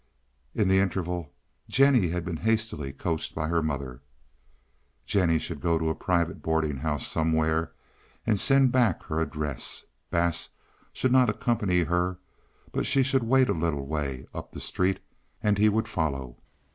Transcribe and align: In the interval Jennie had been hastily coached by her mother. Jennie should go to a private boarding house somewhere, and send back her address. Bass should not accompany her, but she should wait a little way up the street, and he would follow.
In 0.55 0.67
the 0.67 0.79
interval 0.79 1.31
Jennie 1.69 2.07
had 2.09 2.25
been 2.25 2.37
hastily 2.37 2.91
coached 2.91 3.35
by 3.35 3.49
her 3.49 3.61
mother. 3.61 4.01
Jennie 5.05 5.37
should 5.37 5.61
go 5.61 5.77
to 5.77 5.89
a 5.89 5.93
private 5.93 6.41
boarding 6.41 6.77
house 6.77 7.05
somewhere, 7.05 7.73
and 8.25 8.39
send 8.39 8.71
back 8.71 9.03
her 9.03 9.19
address. 9.21 9.85
Bass 10.09 10.49
should 10.91 11.11
not 11.11 11.29
accompany 11.29 11.83
her, 11.83 12.17
but 12.71 12.87
she 12.87 13.03
should 13.03 13.21
wait 13.21 13.47
a 13.47 13.53
little 13.53 13.85
way 13.85 14.25
up 14.33 14.53
the 14.53 14.59
street, 14.59 14.99
and 15.43 15.59
he 15.59 15.69
would 15.69 15.87
follow. 15.87 16.39